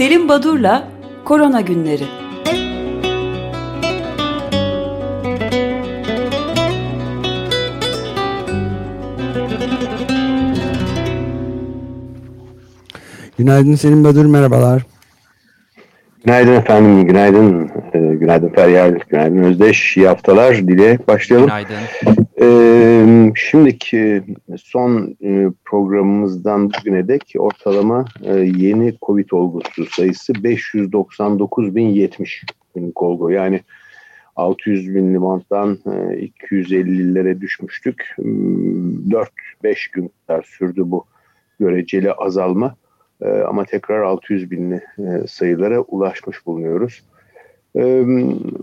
[0.00, 0.88] Selim Badur'la
[1.24, 2.04] Korona Günleri
[13.38, 14.82] Günaydın Selim Badur, merhabalar.
[16.24, 17.70] Günaydın efendim, günaydın.
[17.94, 19.96] Ee, günaydın Feryal, günaydın Özdeş.
[19.96, 21.46] İyi haftalar dileyerek başlayalım.
[21.48, 22.29] Günaydın.
[23.34, 24.22] Şimdiki
[24.56, 33.30] son e, programımızdan bugüne dek ortalama e, yeni Covid olgusu sayısı 599.070 günlük olgu.
[33.30, 33.60] Yani
[34.36, 38.16] 600 bin limandan 250'lere düşmüştük.
[38.18, 39.26] 4-5
[39.92, 41.04] gün kadar sürdü bu
[41.60, 42.76] göreceli azalma.
[43.48, 47.02] Ama tekrar 600 binli e, sayılara ulaşmış bulunuyoruz.
[47.76, 48.04] Ee,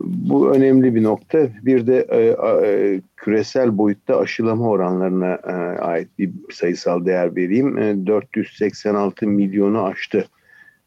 [0.02, 1.48] bu önemli bir nokta.
[1.62, 2.20] Bir de e,
[2.68, 5.36] e, küresel boyutta aşılama oranlarına
[5.80, 8.08] ait bir sayısal değer vereyim.
[8.08, 10.28] 486 milyonu aştı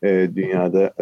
[0.04, 0.94] dünyada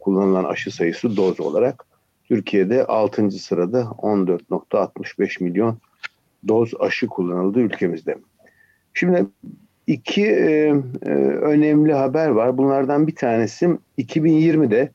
[0.00, 1.84] kullanılan aşı sayısı doz olarak.
[2.28, 3.30] Türkiye'de 6.
[3.30, 5.78] sırada 14.65 milyon
[6.48, 8.18] doz aşı kullanıldı ülkemizde.
[8.94, 9.26] Şimdi
[9.86, 12.58] iki e, e, önemli haber var.
[12.58, 14.90] Bunlardan bir tanesi 2020'de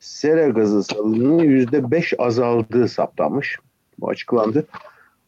[0.00, 3.58] sera gazı salınımının %5 azaldığı saptanmış.
[4.00, 4.66] Bu açıklandı.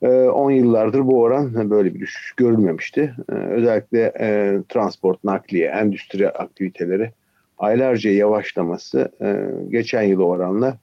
[0.02, 3.14] E, 10 yıllardır bu oran böyle bir düşüş görülmemişti.
[3.28, 7.10] E, özellikle e, transport, nakliye, endüstri aktiviteleri
[7.58, 10.78] aylarca yavaşlaması e, geçen yıl oranla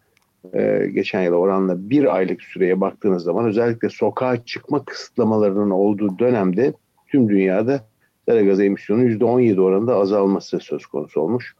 [0.53, 6.73] e, geçen yıl oranla bir aylık süreye baktığınız zaman özellikle sokağa çıkma kısıtlamalarının olduğu dönemde
[7.07, 7.79] tüm dünyada
[8.27, 11.55] sera gazı emisyonunun %17 oranında azalması söz konusu olmuş.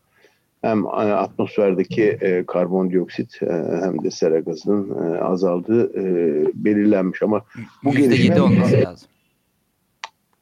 [0.66, 6.06] Hem e, atmosferdeki e, karbondioksit e, hem de sera gazının e, azaldığı e,
[6.54, 7.42] belirlenmiş ama
[7.84, 9.10] bu %7 gelişme olması lazım.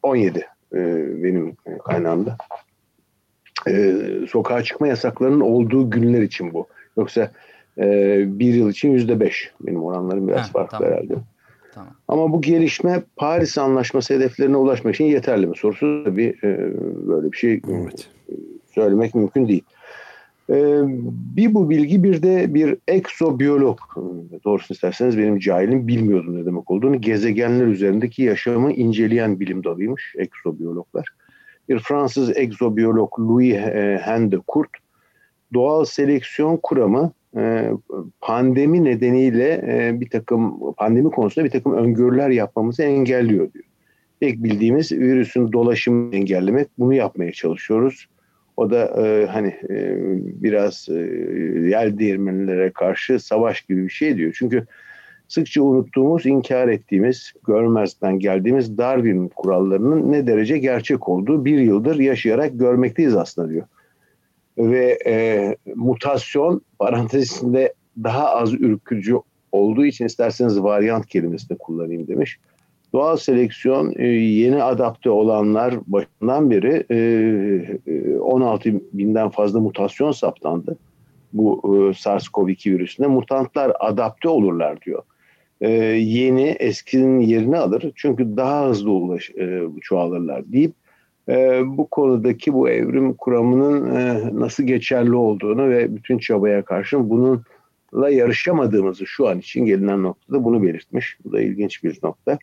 [0.04, 0.78] 17 e,
[1.24, 2.38] benim kaynağımda.
[3.68, 3.96] E,
[4.30, 6.68] sokağa çıkma yasaklarının olduğu günler için bu.
[6.98, 7.32] Yoksa
[7.78, 7.86] e,
[8.40, 9.52] bir yıl için yüzde beş.
[9.62, 10.94] Benim oranlarım biraz Heh, farklı tamam.
[10.94, 11.14] herhalde.
[11.74, 11.94] Tamam.
[12.08, 15.58] Ama bu gelişme Paris Anlaşması hedeflerine ulaşmak için yeterli mi?
[15.58, 16.58] Sorusu tabii e,
[17.08, 18.10] böyle bir şey evet.
[18.76, 19.64] söylemek mümkün değil.
[20.50, 20.82] E,
[21.36, 23.80] bir bu bilgi bir de bir eksobiyolog,
[24.46, 31.08] doğrusunu isterseniz benim cahilim bilmiyordum ne demek olduğunu, gezegenler üzerindeki yaşamı inceleyen bilim dalıymış eksobiyologlar.
[31.70, 33.56] Bir Fransız eksobiyolog Louis
[34.02, 34.70] Hendecourt,
[35.54, 37.70] doğal seleksiyon kuramı ee,
[38.22, 43.66] pandemi nedeniyle e, bir takım pandemi konusunda bir takım öngörüler yapmamızı engelliyor diyor.
[44.20, 48.08] Tek bildiğimiz virüsün dolaşımını engellemek bunu yapmaya çalışıyoruz.
[48.58, 49.98] O da e, hani e,
[50.44, 50.94] biraz e,
[51.70, 54.36] yel değirmenlere karşı savaş gibi bir şey diyor.
[54.38, 54.66] Çünkü
[55.28, 62.52] sıkça unuttuğumuz, inkar ettiğimiz, görmezden geldiğimiz Darwin kurallarının ne derece gerçek olduğu bir yıldır yaşayarak
[62.60, 63.66] görmekteyiz aslında diyor
[64.58, 69.16] ve e, mutasyon parantezinde daha az ürkücü
[69.52, 72.40] olduğu için isterseniz varyant kelimesini kullanayım demiş.
[72.94, 80.78] Doğal seleksiyon e, yeni adapte olanlar başından beri e, 16 e, binden fazla mutasyon saptandı.
[81.34, 85.04] Bu e, SARS-CoV-2 virüsüne mutantlar adapte olurlar diyor.
[85.62, 90.74] E, yeni eskinin yerini alır çünkü daha hızlı ulaş, e, çoğalırlar deyip
[91.30, 98.10] e, bu konudaki bu evrim kuramının e, nasıl geçerli olduğunu ve bütün çabaya karşın bununla
[98.10, 101.18] yarışamadığımızı şu an için gelinen noktada bunu belirtmiş.
[101.26, 102.38] Bu da ilginç bir nokta.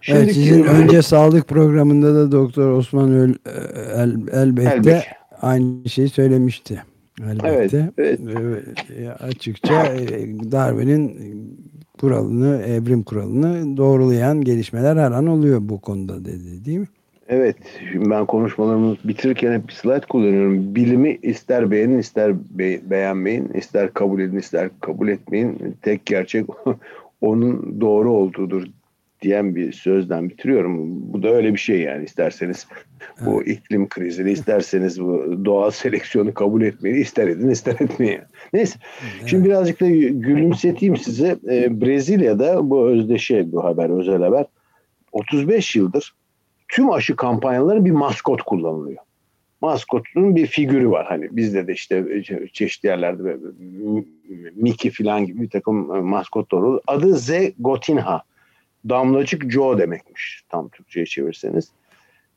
[0.00, 3.50] Şimdiki, evet, sizin önce sağlık programında da Doktor Osman Öl, e,
[3.94, 5.02] El, Elbek de
[5.42, 6.82] aynı şeyi söylemişti.
[7.22, 7.90] Elbette.
[7.98, 8.64] Evet, evet.
[9.20, 10.08] Açıkça e,
[10.52, 11.18] Darwin'in
[12.00, 16.86] kuralını, evrim kuralını doğrulayan gelişmeler her an oluyor bu konuda dedi değil mi?
[17.28, 17.56] Evet,
[17.92, 20.74] şimdi ben konuşmalarımı bitirirken hep bir slide kullanıyorum.
[20.74, 25.76] Bilimi ister beğenin, ister be beğenmeyin, ister kabul edin, ister kabul etmeyin.
[25.82, 26.46] Tek gerçek
[27.20, 28.66] onun doğru olduğudur
[29.22, 31.12] diyen bir sözden bitiriyorum.
[31.12, 32.66] Bu da öyle bir şey yani isterseniz
[33.26, 38.20] bu iklim krizini isterseniz bu doğal seleksiyonu kabul etmeyi ister edin ister etmeyin.
[38.52, 39.28] Neyse evet.
[39.28, 41.36] şimdi birazcık da gülümseteyim size.
[41.48, 44.46] Ee, Brezilya'da bu özdeşe bu haber özel haber
[45.12, 46.14] 35 yıldır
[46.68, 48.98] tüm aşı kampanyaları bir maskot kullanılıyor.
[49.60, 51.06] Maskotun bir figürü var.
[51.06, 52.22] Hani bizde de işte
[52.52, 53.36] çeşitli yerlerde
[54.56, 56.80] Mickey falan gibi bir takım maskotlar olur.
[56.86, 57.30] Adı Z.
[57.58, 58.22] Gotinha.
[58.88, 61.70] Damlacık Joe demekmiş tam Türkçe'ye çevirseniz.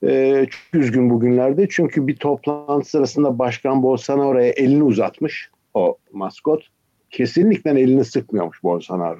[0.03, 6.63] Ee, çok üzgün bugünlerde çünkü bir toplantı sırasında Başkan Bolsonaro'ya elini uzatmış o maskot.
[7.11, 9.19] Kesinlikle elini sıkmıyormuş Bolsonaro.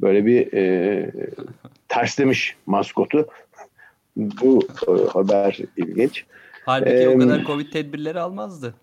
[0.00, 1.10] Böyle bir e,
[1.88, 3.26] terslemiş maskotu.
[4.16, 6.24] Bu e, haber ilginç.
[6.64, 8.74] Halbuki ee, o kadar Covid tedbirleri almazdı.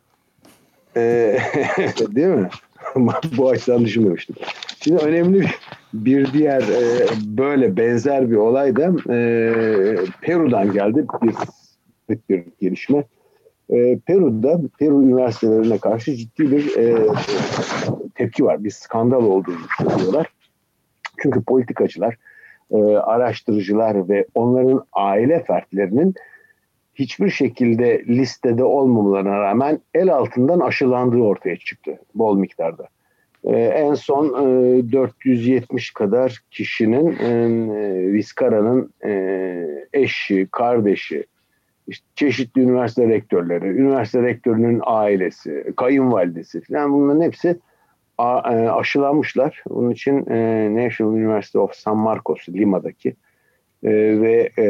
[0.97, 1.37] Ee,
[2.15, 2.49] değil mi?
[3.37, 4.35] Bu açıdan düşünmemiştim.
[4.83, 5.55] Şimdi önemli bir,
[5.93, 9.19] bir diğer e, böyle benzer bir olay da e,
[10.21, 11.05] Peru'dan geldi.
[11.21, 11.35] Bir,
[12.29, 13.03] bir gelişme.
[13.69, 17.07] E, Peru'da Peru üniversitelerine karşı ciddi bir e,
[18.15, 18.63] tepki var.
[18.63, 20.27] Bir skandal olduğunu söylüyorlar.
[21.21, 22.15] Çünkü politikacılar,
[22.71, 26.15] e, araştırıcılar ve onların aile fertlerinin
[26.95, 32.87] hiçbir şekilde listede olmamalarına rağmen el altından aşılandığı ortaya çıktı bol miktarda.
[33.49, 41.23] Ee, en son e, 470 kadar kişinin e, Viscara'nın e, eşi, kardeşi,
[42.15, 47.59] çeşitli üniversite rektörleri, üniversite rektörünün ailesi, kayınvalidesi falan bunların hepsi
[48.19, 48.23] e,
[48.69, 49.63] aşılanmışlar.
[49.69, 53.09] Bunun için e, National University of San Marcos Lima'daki
[53.83, 53.91] e,
[54.21, 54.67] ve e,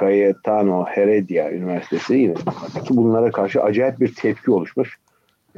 [0.00, 2.34] Cayetano Heredia Üniversitesi yine
[2.90, 4.98] bunlara karşı acayip bir tepki oluşmuş.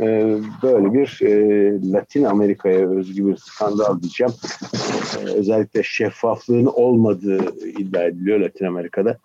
[0.00, 4.32] E, böyle bir e, Latin Amerika'ya özgü bir skandal diyeceğim.
[5.20, 9.18] E, özellikle şeffaflığın olmadığı iddia ediliyor Latin Amerika'da.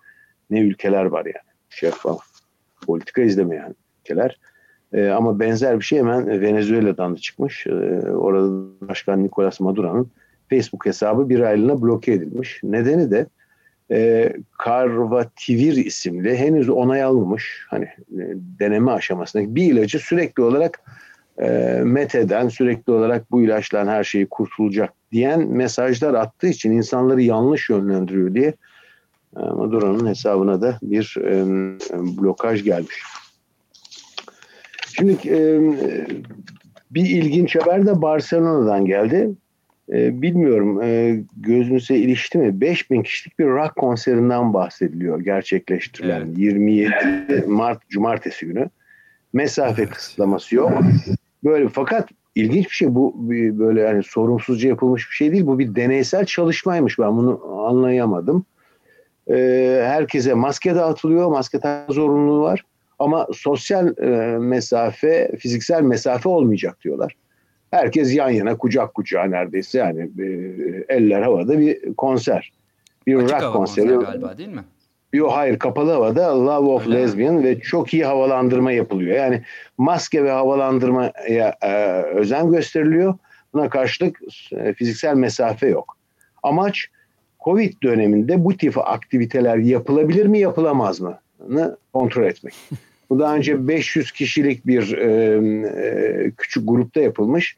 [0.50, 2.20] Ne ülkeler var yani şeffaf
[2.86, 4.40] politika izlemeyen ülkeler.
[4.94, 7.68] E, ama benzer bir şey hemen Venezuela'dan da çıkmış.
[8.08, 8.48] Orada
[8.88, 10.12] Başkan Nicolas Maduro'nun
[10.50, 12.60] Facebook hesabı bir aylığına bloke edilmiş.
[12.64, 13.28] Nedeni de
[13.92, 14.34] e,
[14.66, 18.24] Carvativir isimli henüz onay almamış hani e,
[18.60, 20.82] deneme aşamasındaki bir ilacı sürekli olarak
[21.42, 21.48] e,
[21.84, 28.34] meteden sürekli olarak bu ilaçtan her şeyi kurtulacak diyen mesajlar attığı için insanları yanlış yönlendiriyor
[28.34, 28.54] diye
[29.38, 31.46] e, Maduro'nun hesabına da bir e,
[32.18, 32.96] blokaj gelmiş.
[34.98, 35.60] Şimdi e,
[36.92, 39.30] bir ilginç haber de Barcelona'dan geldi.
[39.94, 42.62] E, bilmiyorum e, gözünüze ilişti mi?
[42.62, 46.38] 5000 kişilik bir rock konserinden bahsediliyor gerçekleştirilen evet.
[46.38, 48.70] 27 Mart Cumartesi günü.
[49.34, 49.94] Mesafe evet.
[49.94, 50.72] kısıtlaması yok.
[51.44, 55.46] Böyle fakat ilginç bir şey bu bir böyle yani sorumsuzca yapılmış bir şey değil.
[55.46, 57.00] Bu bir deneysel çalışmaymış.
[57.00, 58.46] Ben bunu anlayamadım.
[59.30, 59.36] E,
[59.86, 61.30] herkese maske dağıtılıyor.
[61.30, 61.60] Maske
[61.90, 62.66] zorunluluğu var.
[63.00, 67.16] Ama sosyal e, mesafe, fiziksel mesafe olmayacak diyorlar.
[67.76, 70.26] Herkes yan yana kucak kucağa neredeyse yani e,
[70.90, 72.52] eller havada bir konser.
[73.08, 73.88] Bir Açık rock konseri.
[73.88, 74.64] galiba değil mi?
[75.14, 77.44] Yok hayır kapalı havada Love of Öyle Lesbian mi?
[77.44, 79.16] ve çok iyi havalandırma yapılıyor.
[79.18, 79.42] Yani
[79.78, 83.14] maske ve havalandırmaya e, özen gösteriliyor.
[83.54, 84.20] Buna karşılık
[84.52, 85.98] e, fiziksel mesafe yok.
[86.44, 86.86] Amaç
[87.44, 91.20] Covid döneminde bu tip aktiviteler yapılabilir mi yapılamaz mı?
[91.94, 92.54] kontrol etmek.
[93.10, 95.08] Bu daha önce 500 kişilik bir e,
[95.80, 97.58] e, küçük grupta yapılmış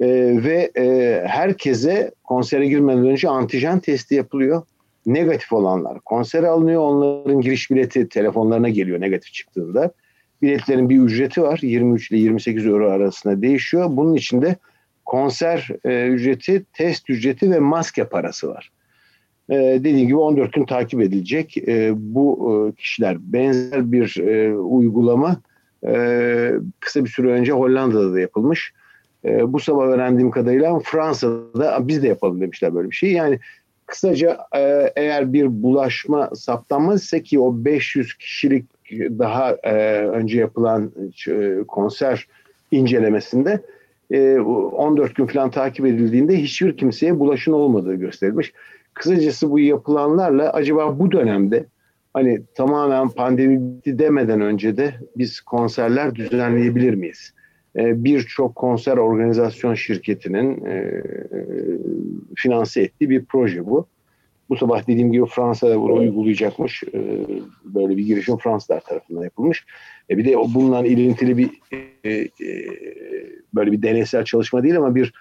[0.00, 0.06] e,
[0.44, 4.62] ve e, herkese konsere girmeden önce antijen testi yapılıyor.
[5.06, 6.82] Negatif olanlar konsere alınıyor.
[6.82, 9.90] Onların giriş bileti telefonlarına geliyor negatif çıktığında.
[10.42, 11.58] Biletlerin bir ücreti var.
[11.62, 13.86] 23 ile 28 euro arasında değişiyor.
[13.90, 14.56] Bunun içinde
[15.04, 18.70] konser e, ücreti, test ücreti ve maske parası var.
[19.50, 21.58] E, dediğim gibi 14 gün takip edilecek.
[21.68, 25.36] E, bu e, kişiler benzer bir e, uygulama
[25.86, 28.72] e, kısa bir süre önce Hollanda'da da yapılmış.
[29.46, 33.12] Bu sabah öğrendiğim kadarıyla Fransa'da biz de yapalım demişler böyle bir şey.
[33.12, 33.38] Yani
[33.86, 39.72] kısaca e, eğer bir bulaşma saptanmazsa ki o 500 kişilik daha e,
[40.06, 40.92] önce yapılan
[41.28, 42.26] e, konser
[42.70, 43.62] incelemesinde
[44.10, 48.52] e, 14 gün falan takip edildiğinde hiçbir kimseye bulaşın olmadığı gösterilmiş.
[48.94, 51.64] Kısacası bu yapılanlarla acaba bu dönemde
[52.12, 57.32] hani tamamen pandemi demeden önce de biz konserler düzenleyebilir miyiz?
[57.78, 61.02] Ee, birçok konser organizasyon şirketinin e,
[62.36, 63.86] finanse ettiği bir proje bu.
[64.48, 66.82] Bu sabah dediğim gibi Fransa'da bunu uygulayacakmış.
[66.94, 67.26] Ee,
[67.64, 69.64] böyle bir girişim Fransızlar tarafından yapılmış.
[70.10, 71.50] E bir de bununla ilintili bir
[72.04, 72.28] e, e,
[73.54, 75.12] böyle bir deneysel çalışma değil ama bir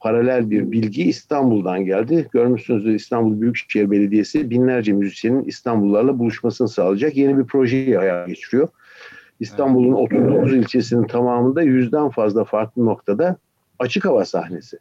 [0.00, 2.28] paralel bir bilgi İstanbul'dan geldi.
[2.32, 8.68] Görmüşsünüzdür İstanbul Büyükşehir Belediyesi binlerce müzisyenin İstanbullularla buluşmasını sağlayacak yeni bir projeyi hayal geçiriyor.
[9.40, 13.36] İstanbul'un 39 ilçesinin tamamında yüzden fazla farklı noktada
[13.78, 14.78] açık hava sahnesi.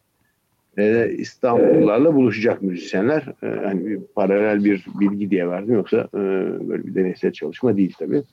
[0.77, 3.23] Ee, İstanbullularla buluşacak müzisyenler.
[3.43, 6.17] Ee, hani bir paralel bir bilgi diye verdim yoksa e,
[6.69, 8.23] böyle bir deneysel çalışma değil tabii.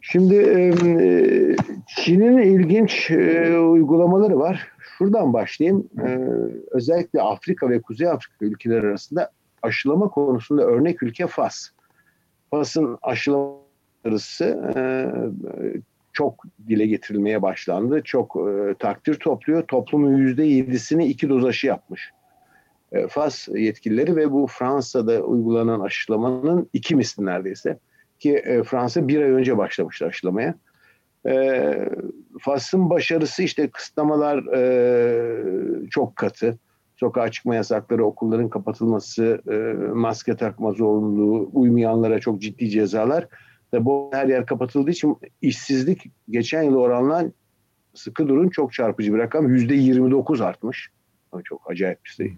[0.00, 0.72] Şimdi e,
[1.86, 4.68] Çin'in ilginç e, uygulamaları var.
[4.98, 5.88] Şuradan başlayayım.
[6.06, 6.18] E,
[6.70, 9.30] özellikle Afrika ve Kuzey Afrika ülkeleri arasında
[9.62, 11.68] aşılama konusunda örnek ülke Fas.
[12.50, 13.63] Fas'ın aşılama
[14.76, 15.06] e,
[16.12, 18.02] çok dile getirilmeye başlandı.
[18.04, 19.62] Çok e, takdir topluyor.
[19.62, 22.10] Toplumun yüzde yedisini iki doz aşı yapmış.
[22.92, 27.78] E, Fas yetkilileri ve bu Fransa'da uygulanan aşılamanın iki misli neredeyse.
[28.18, 30.54] Ki Fransa bir ay önce başlamıştı aşılamaya.
[32.40, 34.44] Fas'ın başarısı işte kısıtlamalar
[35.90, 36.58] çok katı.
[36.96, 39.40] Sokağa çıkma yasakları, okulların kapatılması,
[39.94, 43.28] maske takma zorunluluğu, uymayanlara çok ciddi cezalar.
[43.74, 47.24] Ve bu her yer kapatıldığı için işsizlik geçen yıl oranla
[47.94, 49.54] sıkı durun çok çarpıcı bir rakam.
[49.54, 50.90] Yüzde 29 artmış.
[51.44, 52.36] Çok acayip bir şey.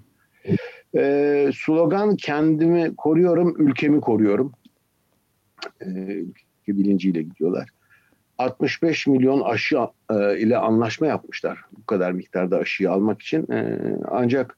[0.97, 4.53] Ee, slogan kendimi koruyorum, ülkemi koruyorum.
[5.81, 7.69] Ee, ülke bilinciyle gidiyorlar.
[8.39, 9.79] 65 milyon aşı
[10.11, 11.59] e, ile anlaşma yapmışlar.
[11.79, 13.53] Bu kadar miktarda aşıyı almak için.
[13.53, 13.79] E,
[14.09, 14.57] ancak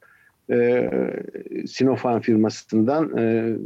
[0.50, 0.90] e,
[1.66, 3.56] Sinopharm firmasından e,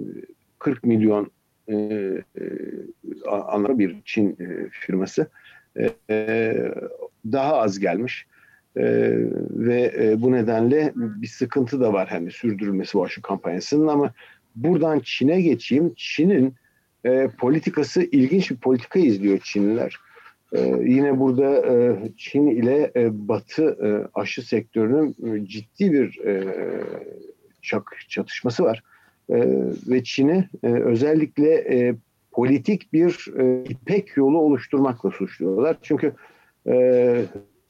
[0.58, 1.30] 40 milyon
[1.68, 2.22] e, e,
[3.78, 5.26] bir Çin e, firması
[6.10, 6.54] e,
[7.32, 8.26] daha az gelmiş.
[8.76, 14.12] Ve bu nedenle bir sıkıntı da var hani sürdürülmesi bu aşı kampanyasının ama
[14.56, 15.92] buradan Çin'e geçeyim.
[15.96, 16.54] Çin'in
[17.38, 19.96] politikası ilginç bir politika izliyor Çinliler.
[20.80, 21.64] Yine burada
[22.16, 23.76] Çin ile Batı
[24.14, 26.20] aşı sektörünün ciddi bir
[28.08, 28.82] çatışması var.
[29.30, 29.36] E,
[29.88, 31.94] ve Çin'i e, özellikle e,
[32.32, 33.28] politik bir
[33.68, 35.76] ipek yolu oluşturmakla suçluyorlar.
[35.82, 36.12] Çünkü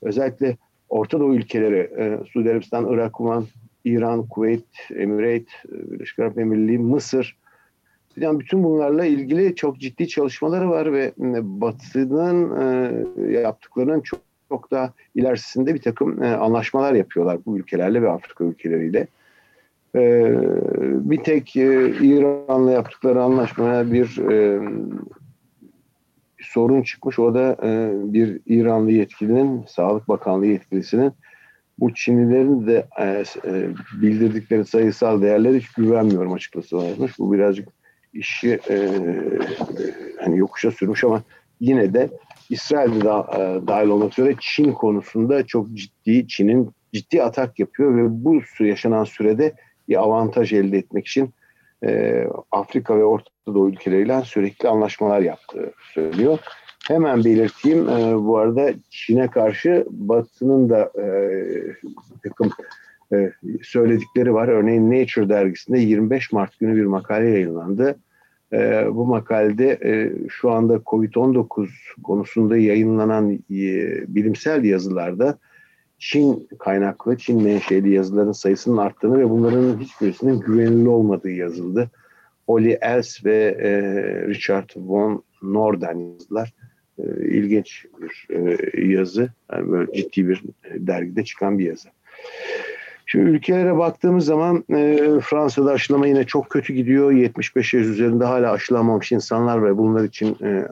[0.03, 0.57] özellikle
[0.89, 1.91] Orta Doğu ülkeleri,
[2.33, 3.47] Suudi Arabistan, Irak, Kuman,
[3.85, 7.37] İran, Kuveyt, Emirate, Birleşik Arap Emirliği, Mısır,
[8.17, 14.93] yani bütün bunlarla ilgili çok ciddi çalışmaları var ve Batı'nın e, yaptıklarının çok, çok daha
[15.15, 19.07] ilerisinde bir takım e, anlaşmalar yapıyorlar bu ülkelerle ve Afrika ülkeleriyle.
[19.95, 20.35] E,
[21.11, 24.61] bir tek e, İran'la yaptıkları anlaşmaya bir e,
[26.41, 27.19] sorun çıkmış.
[27.19, 31.13] O da e, bir İranlı yetkilinin, Sağlık Bakanlığı yetkilisinin
[31.79, 33.69] bu Çinlilerin de e, e,
[34.03, 37.19] bildirdikleri sayısal değerlere hiç güvenmiyorum açıkçası varmış.
[37.19, 37.69] Bu birazcık
[38.13, 38.89] işi e,
[40.21, 41.23] hani yokuşa sürmüş ama
[41.61, 42.11] yine de
[42.51, 48.25] İsrail'de de e, dahil olmak üzere Çin konusunda çok ciddi Çin'in ciddi atak yapıyor ve
[48.25, 49.55] bu yaşanan sürede
[49.93, 51.31] bir avantaj elde etmek için
[51.85, 56.39] e, Afrika ve Orta Doğu ülkeleriyle sürekli anlaşmalar yaptığı söylüyor.
[56.89, 61.07] Hemen belirteyim e, bu arada Çin'e karşı Batı'nın da e,
[62.23, 62.51] takım
[63.13, 63.33] e,
[63.63, 64.49] söyledikleri var.
[64.49, 67.97] Örneğin Nature dergisinde 25 Mart günü bir makale yayınlandı.
[68.53, 71.69] E, bu makalede e, şu anda COVID-19
[72.03, 73.39] konusunda yayınlanan e,
[74.15, 75.39] bilimsel yazılarda
[76.03, 81.91] Çin kaynaklı, Çin menşeli yazıların sayısının arttığını ve bunların hiçbirisinin güvenilir olmadığı yazıldı.
[82.47, 83.71] Oli Els ve e,
[84.29, 86.55] Richard von Norden yazdılar.
[86.99, 89.29] E, ilginç bir e, yazı.
[89.53, 91.89] Yani böyle ciddi bir dergide çıkan bir yazı.
[93.07, 97.13] Şimdi ülkelere baktığımız zaman e, Fransa'da aşılama yine çok kötü gidiyor.
[97.13, 100.69] 75 yaş üzerinde hala aşılamamış insanlar ve bunlar için e,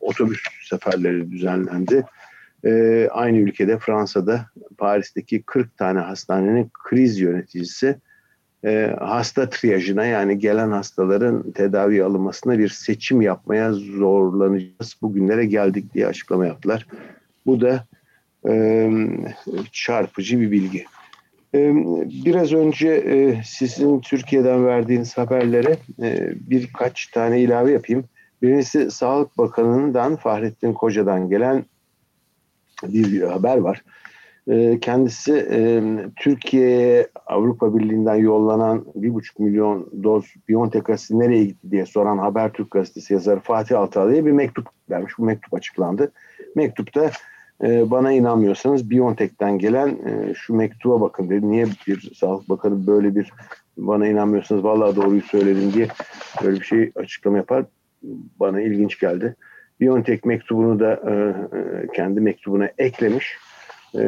[0.00, 2.04] otobüs seferleri düzenlendi.
[2.64, 4.46] E, aynı ülkede Fransa'da
[4.78, 7.96] Paris'teki 40 tane hastanenin kriz yöneticisi
[8.64, 14.96] e, hasta triyajına yani gelen hastaların tedavi alınmasına bir seçim yapmaya zorlanacağız.
[15.02, 16.86] Bugünlere geldik diye açıklama yaptılar.
[17.46, 17.86] Bu da
[18.48, 18.90] e,
[19.72, 20.84] çarpıcı bir bilgi.
[22.24, 28.04] Biraz önce e, sizin Türkiye'den verdiğiniz haberlere e, birkaç tane ilave yapayım.
[28.42, 31.64] Birincisi Sağlık Bakanı'ndan Fahrettin Koca'dan gelen
[32.82, 33.84] bir haber var.
[34.48, 35.48] E, kendisi
[36.16, 43.12] Türkiye'ye Avrupa Birliği'nden yollanan 1,5 milyon doz Biontech aşısı nereye gitti diye soran Habertürk gazetesi
[43.12, 45.18] yazarı Fatih Altalı'ya bir mektup vermiş.
[45.18, 46.12] Bu mektup açıklandı.
[46.56, 47.10] Mektupta
[47.62, 51.50] e, bana inanmıyorsanız Biontech'ten gelen e, şu mektuba bakın dedi.
[51.50, 53.32] Niye bir Sağlık Bakanı böyle bir
[53.76, 55.88] bana inanmıyorsanız vallahi doğruyu söyledim diye
[56.44, 57.64] böyle bir şey açıklama yapar.
[58.40, 59.36] Bana ilginç geldi.
[59.80, 61.12] Biontech mektubunu da e,
[61.58, 63.36] e kendi mektubuna eklemiş.
[63.94, 64.04] E,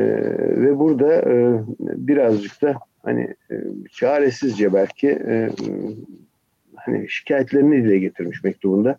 [0.56, 3.54] ve burada e, birazcık da hani e,
[3.92, 5.50] çaresizce belki e,
[6.76, 8.99] hani şikayetlerini dile getirmiş mektubunda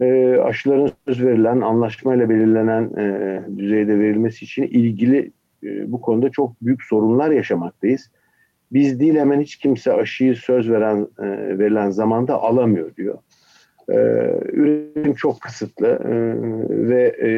[0.00, 5.32] e, aşıların söz verilen, anlaşmayla belirlenen e, düzeyde verilmesi için ilgili
[5.64, 8.10] e, bu konuda çok büyük sorunlar yaşamaktayız.
[8.72, 13.18] Biz değil hemen hiç kimse aşıyı söz veren e, verilen zamanda alamıyor diyor.
[13.88, 13.96] E,
[14.52, 16.12] üretim çok kısıtlı e,
[16.88, 17.30] ve e,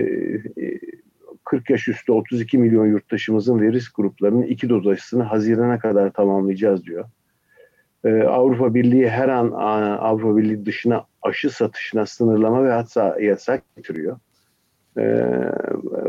[1.44, 6.84] 40 yaş üstü 32 milyon yurttaşımızın ve risk gruplarının iki doz aşısını Haziran'a kadar tamamlayacağız
[6.84, 7.04] diyor.
[8.04, 9.50] Ee, Avrupa Birliği her an
[9.98, 14.18] Avrupa Birliği dışına aşı satışına sınırlama ve hatta yasak getiriyor.
[14.98, 15.24] Ee,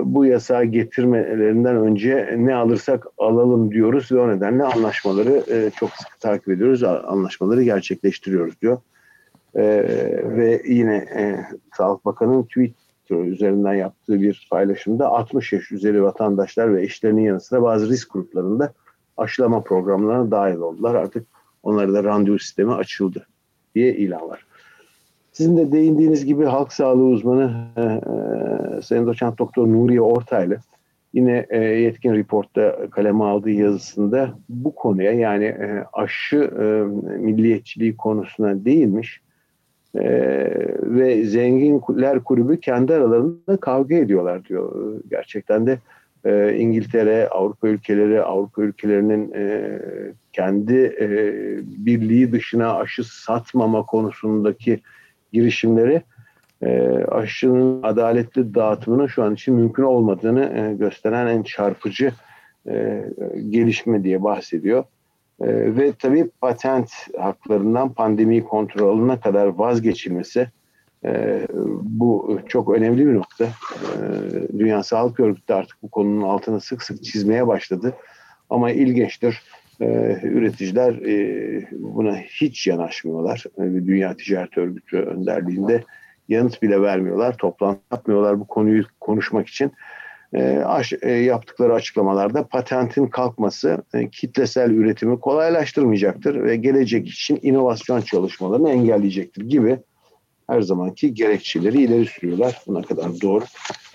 [0.04, 6.20] bu yasağı getirmelerinden önce ne alırsak alalım diyoruz ve o nedenle anlaşmaları e, çok sıkı
[6.20, 6.84] takip ediyoruz.
[6.84, 8.78] Anlaşmaları gerçekleştiriyoruz diyor.
[9.56, 9.62] Ee,
[10.24, 11.46] ve yine e,
[11.78, 12.74] Sağlık Bakanı'nın tweet
[13.12, 18.74] üzerinden yaptığı bir paylaşımda 60 yaş üzeri vatandaşlar ve eşlerinin yanı sıra bazı risk gruplarında
[19.18, 20.96] aşılama programlarına dahil oldular.
[20.96, 21.28] Artık
[21.64, 23.28] onlara da randevu sistemi açıldı
[23.76, 24.46] diye ilan var.
[25.32, 30.58] Sizin de değindiğiniz gibi halk sağlığı uzmanı e, e, Sayın Doçent Doktor Nuriye Ortaylı
[31.14, 36.64] yine e, yetkin reportta kaleme aldığı yazısında bu konuya yani e, aşı e,
[37.18, 39.22] milliyetçiliği konusuna değinmiş
[39.96, 40.02] e,
[40.82, 44.94] ve zenginler kulübü kendi aralarında kavga ediyorlar diyor.
[45.10, 45.78] Gerçekten de
[46.26, 49.80] e, İngiltere, Avrupa ülkeleri, Avrupa ülkelerinin e,
[50.34, 51.10] kendi e,
[51.86, 54.80] birliği dışına aşı satmama konusundaki
[55.34, 56.02] girişimleri
[56.62, 62.12] e, aşının adaletli dağıtımının şu an için mümkün olmadığını e, gösteren en çarpıcı
[62.68, 63.06] e,
[63.50, 64.84] gelişme diye bahsediyor.
[65.42, 70.48] E, ve tabii patent haklarından pandemiyi kontrolüne kadar vazgeçilmesi
[71.06, 71.42] e,
[71.82, 73.46] bu çok önemli bir nokta.
[73.46, 74.00] E,
[74.60, 77.94] Dünya Sağlık Örgütü artık bu konunun altını sık sık çizmeye başladı.
[78.50, 79.42] Ama ilginçtir.
[79.82, 83.44] E, üreticiler e, buna hiç yanaşmıyorlar.
[83.58, 85.84] E, Dünya Ticaret Örgütü önderliğinde
[86.30, 87.38] yanıt bile vermiyorlar.
[87.38, 89.72] Toplantı yapmıyorlar bu konuyu konuşmak için.
[90.34, 98.02] E, aş, e, yaptıkları açıklamalarda patentin kalkması e, kitlesel üretimi kolaylaştırmayacaktır ve gelecek için inovasyon
[98.02, 99.80] çalışmalarını engelleyecektir gibi
[100.50, 102.62] her zamanki gerekçeleri ileri sürüyorlar.
[102.68, 103.44] Buna kadar doğru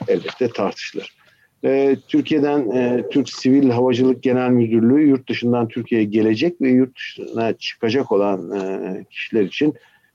[0.09, 1.15] elbette tartışılır.
[1.65, 7.53] E, Türkiye'den e, Türk Sivil Havacılık Genel Müdürlüğü yurt dışından Türkiye'ye gelecek ve yurt dışına
[7.53, 9.75] çıkacak olan e, kişiler için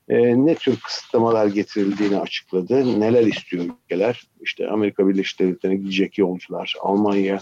[0.10, 3.00] e, ne tür kısıtlamalar getirildiğini açıkladı.
[3.00, 4.22] Neler istiyor ülkeler?
[4.42, 7.39] İşte Amerika Birleşik Devletleri'ne gidecek yolcular, Almanya,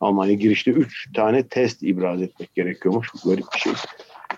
[0.00, 3.08] Almanya girişte 3 tane test ibraz etmek gerekiyormuş.
[3.14, 3.72] Bu garip bir şey.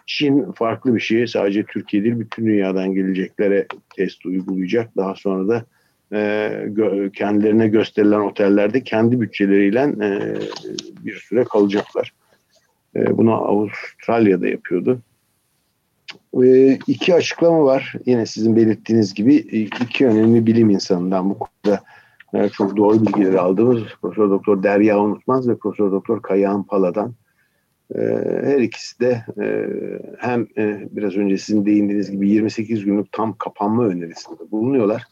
[0.06, 1.26] Çin farklı bir şey.
[1.26, 3.66] Sadece Türkiye değil bütün dünyadan geleceklere
[3.96, 4.96] test uygulayacak.
[4.96, 5.64] Daha sonra da
[6.12, 10.36] e, kendilerine gösterilen otellerde kendi bütçeleriyle e,
[11.04, 12.12] bir süre kalacaklar.
[12.96, 15.00] E, bunu Avustralya'da yapıyordu.
[16.42, 17.94] E, iki açıklama var.
[18.06, 21.82] Yine sizin belirttiğiniz gibi iki önemli bilim insanından bu konuda
[22.34, 27.14] e, çok doğru bilgileri aldığımız Profesör Doktor Derya Unutmaz ve Profesör Doktor Kayahan Pala'dan.
[27.94, 28.00] E,
[28.44, 29.68] her ikisi de e,
[30.18, 35.02] hem e, biraz önce sizin değindiğiniz gibi 28 günlük tam kapanma önerisinde bulunuyorlar.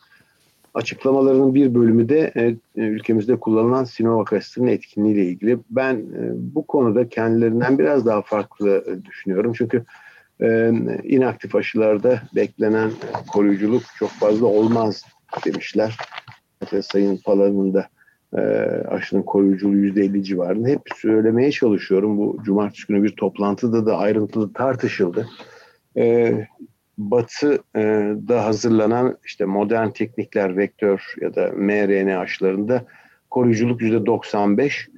[0.75, 5.59] Açıklamalarının bir bölümü de e, ülkemizde kullanılan Sinovac aşısının etkinliğiyle ilgili.
[5.71, 9.53] Ben e, bu konuda kendilerinden biraz daha farklı e, düşünüyorum.
[9.57, 9.85] Çünkü
[10.43, 12.91] e, inaktif aşılarda beklenen
[13.33, 15.05] koruyuculuk çok fazla olmaz
[15.47, 15.97] demişler.
[16.83, 17.89] Sayın Pala'nın da
[18.37, 18.41] e,
[18.89, 20.69] aşının koruyuculuğu %50 civarında.
[20.69, 22.19] Hep söylemeye çalışıyorum.
[22.19, 25.29] Bu cumartesi günü bir toplantıda da ayrıntılı tartışıldı.
[25.97, 26.35] E,
[26.99, 32.85] Batı'da hazırlanan işte modern teknikler, vektör ya da mRNA aşılarında
[33.31, 34.89] koruyuculuk %95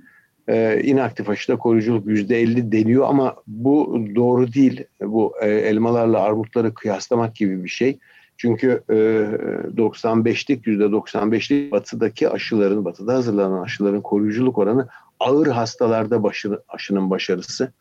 [0.48, 4.84] e, inaktif aşıda koruyuculuk %50 deniyor ama bu doğru değil.
[5.00, 7.98] Bu e, elmalarla armutları kıyaslamak gibi bir şey.
[8.36, 14.88] Çünkü e, 95'lik %95'lik batıdaki aşıların, batıda hazırlanan aşıların koruyuculuk oranı
[15.20, 17.72] ağır hastalarda başı, aşının başarısı.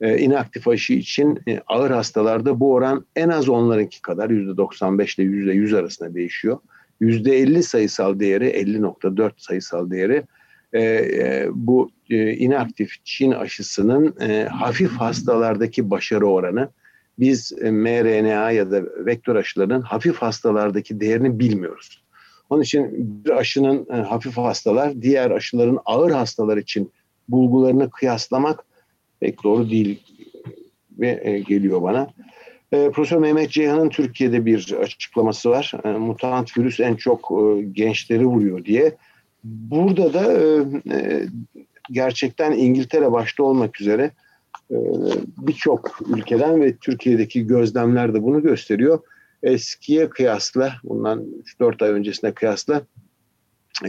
[0.00, 5.52] E, inaktif aşı için e, ağır hastalarda bu oran en az onlarınki kadar %95 ile
[5.52, 6.58] %100 arasında değişiyor.
[7.00, 10.22] %50 sayısal değeri, 50.4 sayısal değeri
[10.72, 16.68] e, e, bu e, inaktif Çin aşısının e, hafif hastalardaki başarı oranı
[17.18, 22.02] biz e, mRNA ya da vektör aşılarının hafif hastalardaki değerini bilmiyoruz.
[22.50, 22.90] Onun için
[23.24, 26.92] bir aşının e, hafif hastalar diğer aşıların ağır hastalar için
[27.28, 28.64] bulgularını kıyaslamak
[29.20, 30.02] pek doğru değil
[30.98, 32.08] ve geliyor bana.
[32.72, 35.72] E, Profesör Mehmet Ceyhan'ın Türkiye'de bir açıklaması var.
[35.84, 38.96] E, mutant virüs en çok e, gençleri vuruyor diye.
[39.44, 41.26] Burada da e, e,
[41.90, 44.10] gerçekten İngiltere başta olmak üzere
[44.70, 44.76] e,
[45.38, 48.98] birçok ülkeden ve Türkiye'deki gözlemler de bunu gösteriyor.
[49.42, 51.24] Eskiye kıyasla, bundan
[51.60, 52.82] 3-4 ay öncesine kıyasla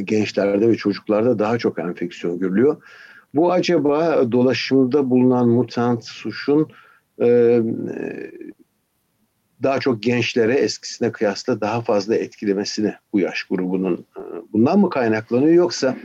[0.04, 2.78] gençlerde ve çocuklarda daha çok enfeksiyon görülüyor.
[3.36, 6.68] Bu acaba dolaşımda bulunan mutant suşun
[7.22, 7.62] e,
[9.63, 14.21] daha çok gençlere eskisine kıyasla daha fazla etkilemesini bu yaş grubunun e,
[14.54, 15.97] bundan mı kaynaklanıyor yoksa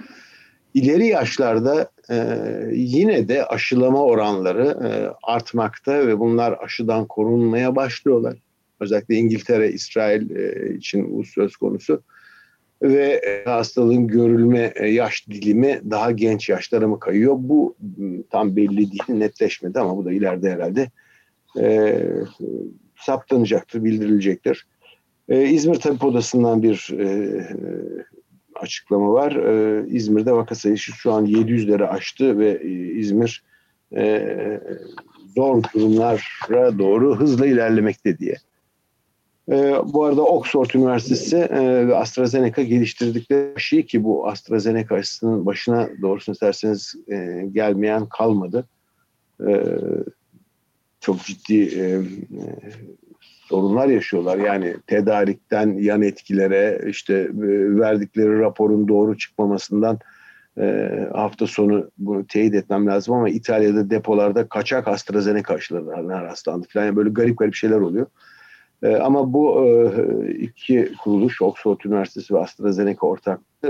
[0.74, 2.38] ileri yaşlarda e,
[2.72, 4.88] yine de aşılama oranları e,
[5.22, 8.36] artmakta ve bunlar aşıdan korunmaya başlıyorlar.
[8.80, 10.30] Özellikle İngiltere, İsrail
[10.76, 12.02] için bu söz konusu
[12.82, 17.34] ve hastalığın görülme yaş dilimi daha genç yaşlara mı kayıyor?
[17.38, 17.76] Bu
[18.30, 20.90] tam belli değil, netleşmedi ama bu da ileride herhalde
[23.00, 24.66] saptanacaktır, bildirilecektir.
[25.28, 27.30] E, İzmir Tabip Odası'ndan bir e,
[28.54, 29.32] açıklama var.
[29.32, 33.42] E, İzmir'de vaka sayısı şu an 700'leri aştı ve e, İzmir
[33.96, 34.60] e,
[35.36, 38.36] zor durumlara doğru hızla ilerlemekte diye.
[39.50, 45.88] E, bu arada Oxford Üniversitesi e, ve AstraZeneca geliştirdikleri aşıyı ki bu AstraZeneca aşısının başına
[46.02, 48.68] doğrusunu isterseniz e, gelmeyen kalmadı.
[49.40, 49.64] E,
[51.00, 52.42] çok ciddi e, e,
[53.48, 54.38] sorunlar yaşıyorlar.
[54.38, 59.98] Yani tedarikten yan etkilere işte e, verdikleri raporun doğru çıkmamasından
[60.60, 66.84] e, hafta sonu bunu teyit etmem lazım ama İtalya'da depolarda kaçak AstraZeneca aşılarına rastlandı falan.
[66.84, 68.06] Yani böyle garip garip şeyler oluyor.
[68.82, 73.68] E, ama bu e, iki kuruluş Oxford Üniversitesi ve AstraZeneca ortak e,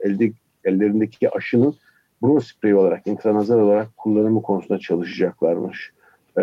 [0.00, 0.32] elde,
[0.64, 1.74] ellerindeki aşının
[2.22, 5.92] burun spreyi olarak, intranazal olarak kullanımı konusunda çalışacaklarmış.
[6.38, 6.42] E,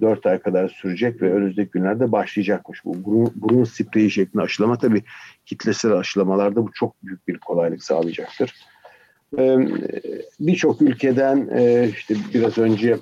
[0.00, 2.84] 4 ay kadar sürecek ve önümüzdeki günlerde başlayacakmış.
[2.84, 5.02] Bu burun, burun spreyi şeklinde aşılama tabii
[5.46, 8.54] kitlesel aşılamalarda bu çok büyük bir kolaylık sağlayacaktır.
[10.40, 11.48] Birçok ülkeden
[11.88, 12.96] işte biraz önce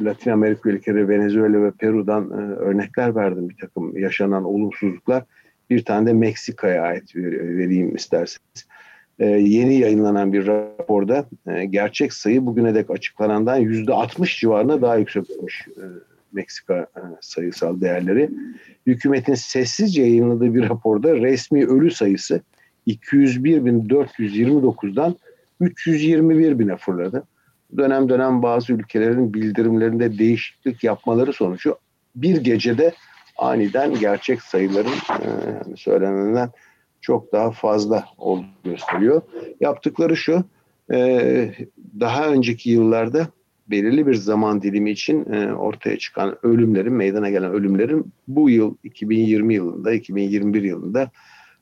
[0.00, 5.24] Latin Amerika ülkeleri Venezuela ve Peru'dan örnekler verdim bir takım yaşanan olumsuzluklar.
[5.70, 8.66] Bir tane de Meksika'ya ait vereyim isterseniz.
[9.18, 11.26] Yeni yayınlanan bir raporda
[11.70, 15.68] gerçek sayı bugüne dek açıklanandan %60 civarında daha yüksek olmuş
[16.32, 16.86] Meksika
[17.20, 18.30] sayısal değerleri.
[18.86, 22.40] Hükümetin sessizce yayınladığı bir raporda resmi ölü sayısı
[22.86, 25.16] 201.429'dan
[25.60, 27.22] 321 bine fırladı.
[27.76, 31.76] Dönem dönem bazı ülkelerin bildirimlerinde değişiklik yapmaları sonucu
[32.16, 32.92] bir gecede
[33.38, 34.96] aniden gerçek sayıların e,
[35.76, 36.50] söylenenden
[37.04, 39.22] çok daha fazla olduğunu gösteriyor.
[39.60, 40.44] Yaptıkları şu,
[40.92, 41.54] e,
[42.00, 43.28] daha önceki yıllarda
[43.70, 49.54] belirli bir zaman dilimi için e, ortaya çıkan ölümlerin, meydana gelen ölümlerin bu yıl 2020
[49.54, 51.10] yılında, 2021 yılında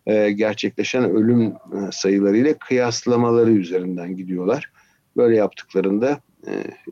[0.07, 1.53] e, gerçekleşen ölüm
[1.93, 4.71] sayılarıyla kıyaslamaları üzerinden gidiyorlar.
[5.17, 6.21] Böyle yaptıklarında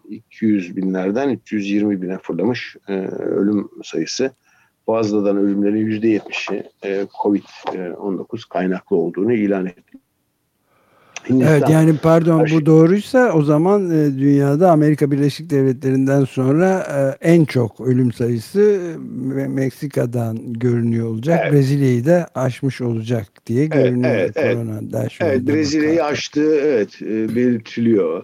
[0.09, 2.77] 200 e, binlerden 320 bine fırlamış
[3.19, 4.31] ölüm sayısı.
[4.87, 6.64] Fazladan ölümlerin %70'i
[7.23, 9.99] COVID-19 kaynaklı olduğunu ilan etti.
[11.29, 11.53] Hindistan.
[11.53, 16.87] Evet yani pardon bu doğruysa o zaman e, dünyada Amerika Birleşik Devletleri'nden sonra
[17.23, 18.81] e, en çok ölüm sayısı
[19.40, 21.40] e, Meksika'dan görünüyor olacak.
[21.43, 21.53] Evet.
[21.53, 24.14] Brezilya'yı da aşmış olacak diye görünüyor.
[24.14, 24.59] Evet, evet,
[24.93, 25.12] evet.
[25.21, 28.23] evet Brezilya'yı aştığı evet e, belirtiliyor.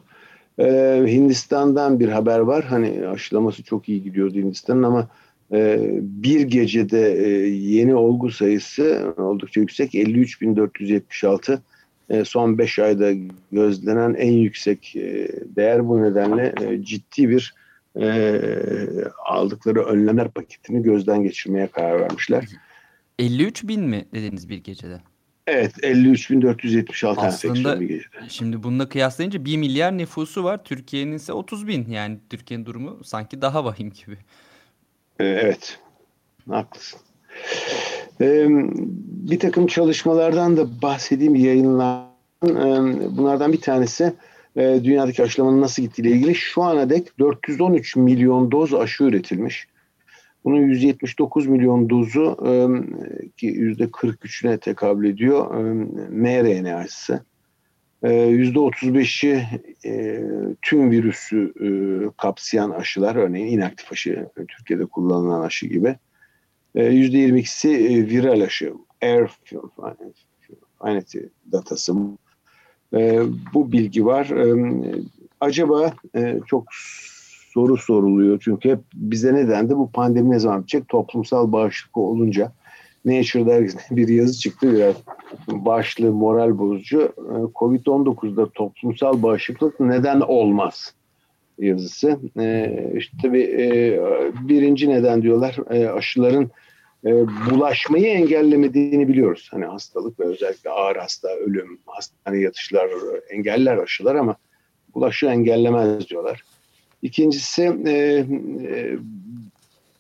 [0.59, 0.65] E,
[1.07, 2.65] Hindistan'dan bir haber var.
[2.65, 5.07] Hani aşılaması çok iyi gidiyordu Hindistan'ın ama e,
[6.01, 9.95] bir gecede e, yeni olgu sayısı oldukça yüksek.
[9.95, 11.59] 53.476
[12.11, 13.13] e, son 5 ayda
[13.53, 17.55] gözlenen en yüksek e, değer bu nedenle e, ciddi bir
[19.27, 22.45] aldıkları önlemler paketini gözden geçirmeye karar vermişler.
[23.19, 25.01] 53 bin mi dediniz bir gecede?
[25.47, 28.09] Evet 53.476 Aslında bir gecede.
[28.29, 30.65] şimdi bununla kıyaslayınca 1 milyar nüfusu var.
[30.65, 31.91] Türkiye'nin ise 30 bin.
[31.91, 34.19] Yani Türkiye'nin durumu sanki daha vahim gibi.
[35.19, 35.79] Evet
[36.51, 37.01] haklısın.
[39.31, 42.07] Bir takım çalışmalardan da bahsedeyim yayınlar.
[43.17, 44.13] Bunlardan bir tanesi
[44.57, 46.35] dünyadaki aşılamanın nasıl gittiğiyle ilgili.
[46.35, 49.69] Şu ana dek 413 milyon doz aşı üretilmiş.
[50.45, 52.37] Bunun 179 milyon dozu
[53.37, 55.55] ki %43'üne tekabül ediyor
[56.11, 57.25] mRNA aşısı.
[58.07, 59.47] %35'i
[60.63, 61.53] tüm virüsü
[62.17, 65.97] kapsayan aşılar örneğin inaktif aşı Türkiye'de kullanılan aşı gibi.
[66.77, 68.75] %22'si ee, e, viral aşı.
[69.03, 69.31] Air
[70.83, 71.19] Finity
[71.53, 71.95] datası.
[72.95, 73.21] E,
[73.55, 74.27] bu bilgi var.
[74.27, 74.73] E,
[75.41, 76.65] acaba e, çok
[77.55, 78.41] soru soruluyor.
[78.45, 79.77] Çünkü hep bize ne dendi?
[79.77, 80.89] Bu pandemi ne zaman bitecek?
[80.89, 82.53] Toplumsal bağışıklık olunca
[83.07, 84.95] Nature dergisinde bir yazı çıktı biraz
[85.49, 87.01] başlı moral bozucu.
[87.19, 90.95] E, Covid-19'da toplumsal bağışıklık neden olmaz?
[91.59, 92.19] yazısı.
[92.39, 94.01] E, işte tabii e,
[94.49, 96.51] birinci neden diyorlar e, aşıların
[97.05, 97.11] e,
[97.51, 99.49] bulaşmayı engellemediğini biliyoruz.
[99.51, 102.89] Hani hastalık ve özellikle ağır hasta, ölüm, hastane yatışlar
[103.31, 104.37] engeller aşılar ama
[104.95, 106.43] bulaşı engellemez diyorlar.
[107.03, 108.97] İkincisi e, e,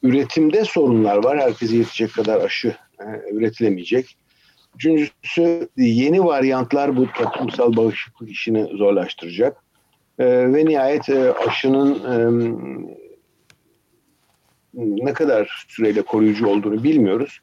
[0.03, 1.39] üretimde sorunlar var.
[1.39, 2.77] Herkese yetecek kadar aşı
[3.33, 4.17] üretilemeyecek.
[4.77, 9.65] Üçüncüsü yeni varyantlar bu toplumsal bağışıklık işini zorlaştıracak.
[10.19, 12.17] E, ve nihayet e, aşının e,
[14.75, 17.41] ne kadar süreyle koruyucu olduğunu bilmiyoruz.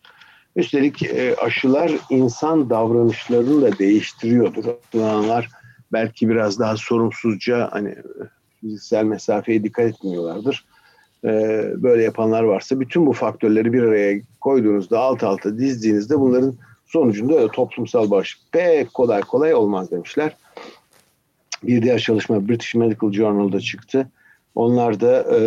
[0.56, 4.66] Üstelik e, aşılar insan davranışlarını da değiştiriyordur.
[4.66, 5.50] Aşılananlar
[5.94, 7.96] belki biraz daha sorumsuzca hani
[8.62, 10.66] fiziksel mesafeye dikkat etmiyorlardır.
[11.84, 16.56] Böyle yapanlar varsa bütün bu faktörleri bir araya koyduğunuzda alt alta dizdiğinizde bunların
[16.86, 20.36] sonucunda toplumsal bağışıklık pek kolay kolay olmaz demişler.
[21.64, 24.10] Bir diğer çalışma British Medical Journal'da çıktı.
[24.56, 25.40] Onlar da e,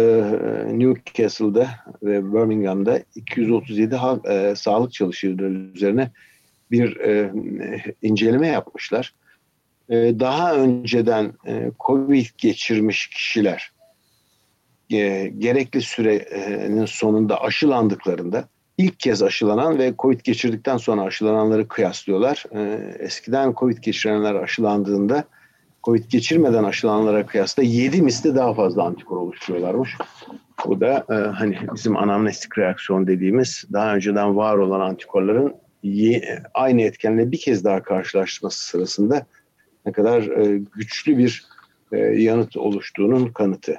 [0.78, 1.68] Newcastle'da
[2.02, 6.10] ve Birmingham'da 237 e, sağlık çalışanları üzerine
[6.70, 7.32] bir e,
[8.02, 9.14] inceleme yapmışlar.
[9.88, 13.72] E, daha önceden e, COVID geçirmiş kişiler
[14.90, 22.44] e, gerekli sürenin sonunda aşılandıklarında ilk kez aşılanan ve COVID geçirdikten sonra aşılananları kıyaslıyorlar.
[22.52, 25.24] E, eskiden COVID geçirenler aşılandığında
[25.84, 29.96] Covid geçirmeden aşılananlara kıyasla 7 misli daha fazla antikor oluşturuyorlarmış.
[30.66, 35.54] Bu da e, hani bizim anamnestik reaksiyon dediğimiz daha önceden var olan antikorların
[36.54, 39.26] aynı etkenle bir kez daha karşılaşması sırasında
[39.86, 41.44] ne kadar e, güçlü bir
[41.92, 43.78] e, yanıt oluştuğunun kanıtı.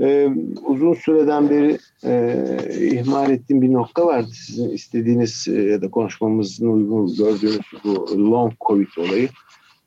[0.00, 0.28] E,
[0.64, 2.44] uzun süreden beri e,
[2.86, 4.30] ihmal ettiğim bir nokta vardı.
[4.32, 9.28] Sizin istediğiniz e, ya da konuşmamızın uygun gördüğünüz bu long covid olayı.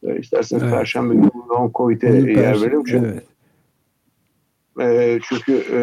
[0.04, 0.74] E, isterseniz evet.
[0.74, 2.84] Perşembe günü long covid'e yer verelim.
[2.84, 3.24] Çünkü, evet.
[4.80, 5.82] E, çünkü e,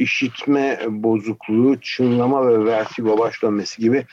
[0.00, 4.04] işitme bozukluğu, çınlama ve vertigo baş dönmesi gibi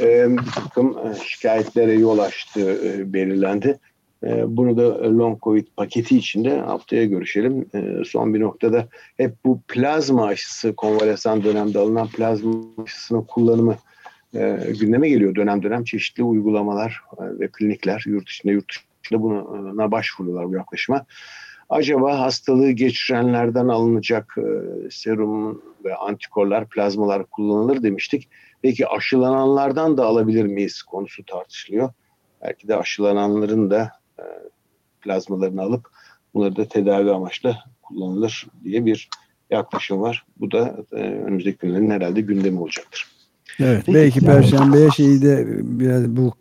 [0.00, 3.78] e, bir takım e, şikayetlere yol açtığı e, belirlendi.
[4.26, 7.66] E, bunu da long covid paketi içinde haftaya görüşelim.
[7.74, 12.54] E, son bir noktada hep bu plazma aşısı konvalesan dönemde alınan plazma
[12.84, 13.76] aşısının kullanımı
[14.34, 20.48] e, gündeme geliyor dönem dönem çeşitli uygulamalar ve klinikler yurt içinde yurt dışında buna başvuruyorlar
[20.48, 21.04] bu yaklaşıma.
[21.68, 24.36] Acaba hastalığı geçirenlerden alınacak
[24.90, 28.28] serum ve antikorlar, plazmalar kullanılır demiştik.
[28.62, 31.90] Peki aşılananlardan da alabilir miyiz konusu tartışılıyor.
[32.42, 34.24] Belki de aşılananların da e,
[35.00, 35.90] plazmalarını alıp
[36.34, 39.08] bunları da tedavi amaçlı kullanılır diye bir
[39.50, 40.26] yaklaşım var.
[40.40, 43.06] Bu da e, önümüzdeki günlerin herhalde gündemi olacaktır.
[43.60, 46.32] Evet Peki, belki Perşembe'ye şeyi de biraz bu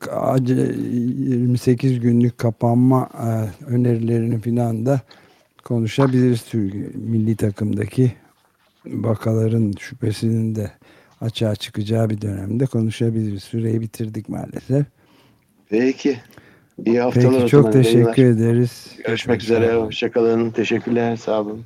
[0.48, 3.30] 28 günlük kapanma e,
[3.66, 5.02] önerilerini filan da
[5.64, 6.46] konuşabiliriz.
[6.96, 8.12] Milli takımdaki
[8.86, 10.72] vakaların şüphesinin de
[11.22, 13.44] açığa çıkacağı bir dönemde konuşabiliriz.
[13.44, 14.86] Süreyi bitirdik maalesef.
[15.70, 16.18] Peki.
[16.86, 17.34] İyi haftalar.
[17.40, 18.42] Peki çok teşekkür yayınlar.
[18.42, 18.96] ederiz.
[19.06, 19.76] Görüşmek üzere.
[19.76, 20.52] Hoşçakalın.
[20.52, 21.16] Teşekkürler.
[21.16, 21.66] Sağ olun.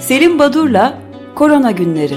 [0.00, 0.98] Selim Badur'la
[1.34, 2.14] Korona Günleri